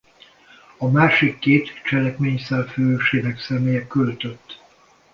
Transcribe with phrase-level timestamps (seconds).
[0.77, 4.61] A másik két cselekményszál főhősének személye költött.